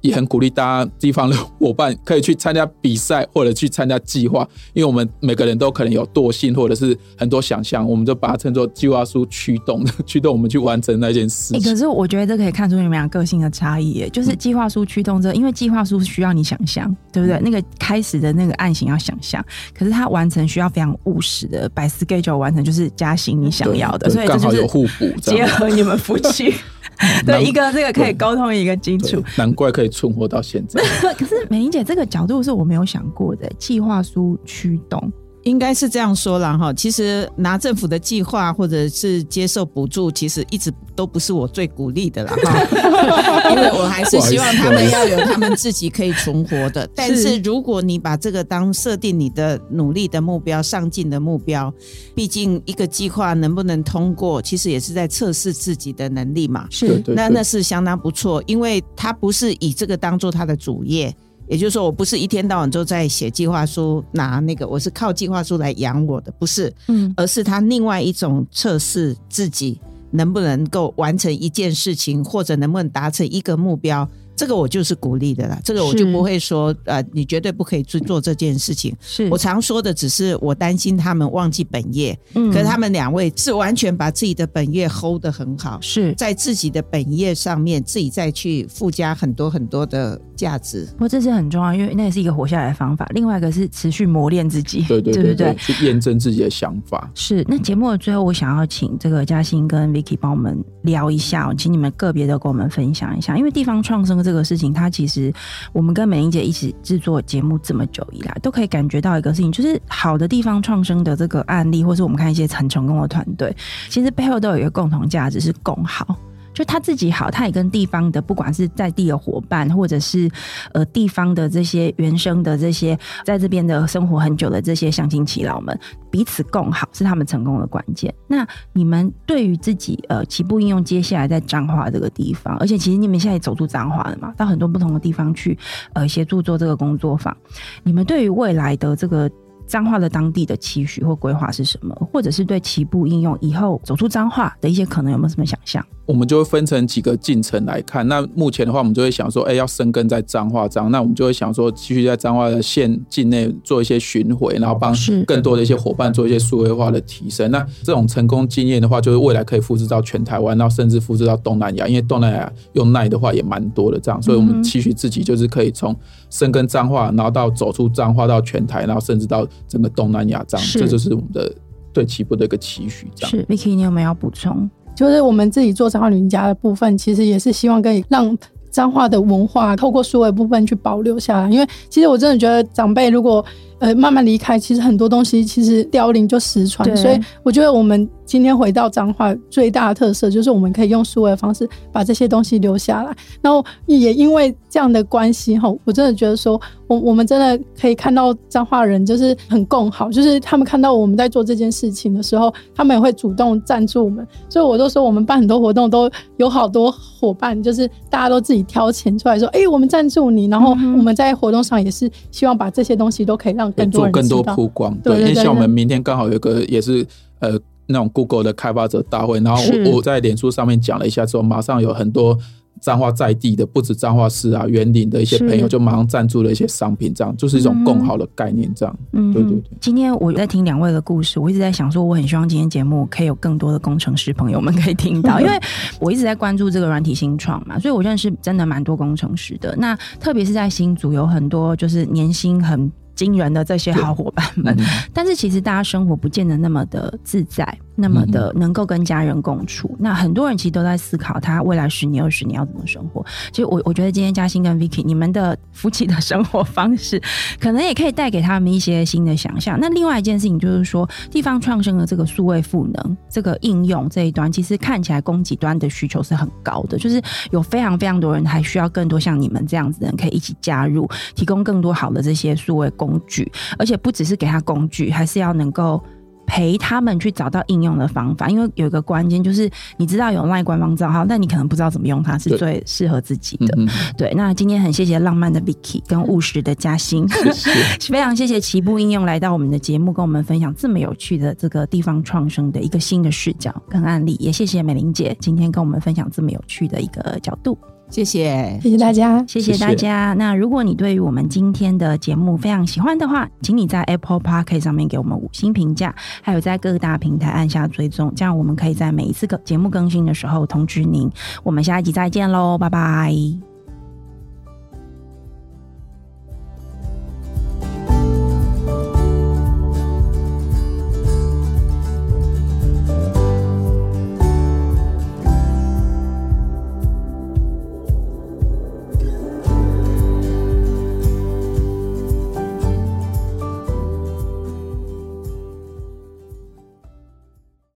[0.00, 11.60] 也很鼓励大家地方的伙伴可以去参加比赛或者去参加计划，因为我们每个人都可能有惰性或者是很多想象，我们就把它称作计划书驱动的， 驱动我们去完成那件事情。
[11.60, 17.38] 欸，可是我觉得这可以看出你们俩个性的差异，就是计划书驱动这，因为计划书需要你想象，对不对？
[17.40, 22.05] 那个开始的那个案型要想象，可是它完成需要非常务实的百思。
[22.06, 26.54] Schedule 完成就是加薪你想要的，所以刚好有互补，结合你们夫妻
[27.26, 30.82] 对一个这个可以沟通一个基础，难怪可以存活到现在。
[31.14, 35.12] 可是美玲姐这个角度是我没有想过的，计划书驱动。
[35.46, 46.88] 应该是这样说了哈，其实拿政府的计划或者是接受补助，其实一直都不是我最鼓励的啦哈， 因为我还是希望他们要有他们自己可以存活的。
[46.96, 51.72] 但是如果你把这个当设定你的努力的目标、上进的目标，
[52.12, 56.66] 毕竟一个计划能不能通过，其实也是在测试自己的能力嘛。
[56.70, 61.14] 是，那那是相当不错，因为他不是以这个当做他的主业。
[61.48, 69.80] 也就是说，我不是一天到晚都在写计划书，拿那个，我是靠计划书来养我的，不是，嗯，而是他另外一种测试自己
[70.10, 74.08] 能不能够完成一件事情，或者能不能达成一个目标。
[74.36, 78.94] 这个我就是鼓励的啦，这个我就不会说呃，你绝对不可以去做这件事情。
[79.00, 82.16] 是我常说的，只是我担心他们忘记本业。
[82.34, 90.86] 嗯，可是他们两位是完全把自己的本业 hold 得很好，是在自己的本业上面自己再去附加很多很多的价值。
[90.92, 93.06] 不过这是很重要，因为那也是一个活下来的方法。
[93.14, 97.10] 另外一个是持续磨练自己，对对对对，对，去验证自己的想法。
[97.14, 97.44] 是。
[97.48, 105.32] 那节目的最后，我想要请这个嘉欣跟 Vicky 帮我们聊一下，请你们个别的跟我们分享一下，因为地方创生这个事情，它其实。
[105.72, 113.54] 我们跟美玲姐一起制作节目这么久以来，都可以感觉到一个事情，就是好的地方创生的这个案例，或是我们看一些很成功的团队，
[113.88, 116.16] 其实背后都有一个共同价值，是共好。
[116.56, 120.26] 就他自己好，他也跟地方的不管是在地的伙伴，或者是
[120.72, 125.78] 呃地方的这些原生的这些在这边的生活很久的这些乡亲耆老们
[126.10, 128.12] 彼此共好，是他们成功的关键。
[128.26, 135.58] 那你们对于自己呃起步应用接下来在彰化这个地方，而且其实你们现在也走出彰化了嘛，到很多不同的地方去
[135.92, 137.36] 呃协助做这个工作坊，
[137.82, 139.30] 你们对于未来的这个。
[139.68, 141.92] 彰化的当地的期许或规划是什么？
[142.12, 145.84] 或者是对起步应用以后走出彰化的一些可能有没有什么想象？
[146.06, 148.06] 我们就会分成几个进程来看。
[148.06, 154.94] 那目前的话，我们就会想说，哎、欸，要生根在彰化这样，那我们就会想说，继续在彰化的县境内做一些巡回，然后帮
[155.26, 157.50] 更多的一些伙伴做一些数位化的提升。
[157.50, 165.94] 那这种成功经验的话，就是未来可以复制到全台湾，然后甚至复制到东南亚，因为东南亚用耐的话也蛮多的这样，所以我们期许自己就是可以从
[166.30, 171.52] 生根彰化，然后到走出彰化到全台，然后甚至到整个东南亚这样，这就是我们的
[171.92, 173.08] 对起步的一个期许。
[173.16, 174.70] 这样是 Vicky，你有没有要补充？
[174.96, 178.36] 就是我们自己做彰化林家的部分，其实也是希望可以让
[178.70, 181.50] 彰化的文化透过数位部分去保留下来。
[181.50, 183.44] 因为其实我真的觉得长辈如果
[183.78, 186.96] 呃慢慢离开，其实很多东西其实凋零就失传。
[186.96, 188.08] 所以我觉得我们。
[188.26, 193.16] 今天回到彰化，最大的特色就是我们可以用数位的方式把这些东西留下来。
[193.40, 204.26] 然后也因为这样的关系哈，我真的觉得说，我我们真的可以看到彰化人就是很共好，就是他们看到我们在做这件事情的时候，他们也会主动赞助我们。
[204.48, 210.46] 所以我都说，我们办很多活动都有好多伙伴，就是大家都自己挑钱出来说，哎、欸，我们赞助你。
[210.46, 214.94] 然后我们在活动上也是希望把这些东西都可以让更多人做更多曝光。
[214.98, 217.06] 对，对，对，对，因为像我们明天刚好有一个也是
[217.40, 217.58] 呃。
[217.88, 222.36] 那种 Google 的开发者大会，然后我我在脸书上面讲了一下之后，马上有很多
[222.80, 228.98] 彰化在地的，不止彰化市啊、园林的一些朋友，就马上赞助了一些商品，这样就是一种共好的概念，这样。
[229.12, 229.62] 嗯，对对对。
[229.80, 235.52] 今天我在听两位的故事，我一直在想说，我很希望今天节目可以有更多的工程师朋友们可以听到， 因为
[236.00, 239.76] 我一直在关注这个软体新创嘛，所以我认识真的蛮多工程师的。
[239.76, 244.76] 那特别是在新竹，有很多就是年薪很惊人的这些好伙伴们，
[245.12, 247.66] 但是其实大家生活不见得那么的自在。
[247.98, 253.24] 那么的能够跟家人共处，嗯，那很多人其实都在思考他未来十年、二十年要怎么生活。
[253.50, 257.18] 其实我我觉得今天嘉欣跟 Vicky 你们的夫妻的生活方式，
[257.58, 259.80] 可能也可以带给他们一些新的想象。
[259.80, 276.02] 那另外一件事情就是说，地方创生的这个数位赋能这个应用这一端，其实看起来供给端的需求是很高的，就是有非常非常多人还需要更多像你们这样子的人可以一起加入，提供更多好的这些数位工具，而且不只是给他工具，还是要能够。
[276.48, 283.76] 陪他们去找到应用的方法，因为有一个关键就是，你知道有 LINE 官方账号，但你可能不知道怎么用它是最适合自己的。
[284.16, 287.26] 对，那今天很谢谢浪漫的 Vicky 跟务实的嘉欣，
[288.08, 297.76] 非常谢谢齐步应用来到我们的节目，跟我们分享这么有趣的这个地方创生的一个新的视角跟案例，也谢谢美玲姐今天跟我们分享这么有趣的一个角度。
[298.08, 300.34] 谢谢，谢谢大家，谢谢大家。
[300.38, 311.30] 那如果你对于我们今天的节目非常喜欢的话，请你在 Apple Podcast 上面给我们五星评价，还有在各大平台按下追踪，这样我们可以在每一次个节目更新的时候通知您。
[311.62, 313.75] 我们下一集再见喽，拜拜。